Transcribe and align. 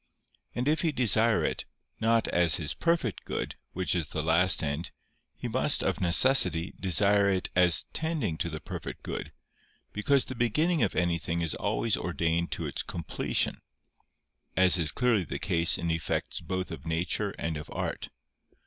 And 0.55 0.67
if 0.67 0.81
he 0.81 0.91
desire 0.91 1.43
it, 1.43 1.65
not 1.99 2.27
as 2.29 2.55
his 2.55 2.73
perfect 2.73 3.23
good, 3.23 3.53
which 3.73 3.93
is 3.93 4.07
the 4.07 4.23
last 4.23 4.63
end, 4.63 4.89
he 5.35 5.47
must, 5.47 5.83
of 5.83 6.01
necessity, 6.01 6.73
desire 6.79 7.29
it 7.29 7.51
as 7.55 7.85
tending 7.93 8.35
to 8.39 8.49
the 8.49 8.59
perfect 8.59 9.03
good, 9.03 9.31
because 9.93 10.25
the 10.25 10.33
beginning 10.33 10.81
of 10.81 10.95
anything 10.95 11.41
is 11.41 11.53
always 11.53 11.95
ordained 11.95 12.49
to 12.53 12.65
its 12.65 12.81
completion; 12.81 13.61
as 14.57 14.75
is 14.79 14.91
clearly 14.91 15.23
the 15.23 15.37
case 15.37 15.77
in 15.77 15.91
effects 15.91 16.39
both 16.41 16.71
of 16.71 16.83
nature 16.87 17.35
and 17.37 17.55
of 17.55 17.69
art. 17.71 18.09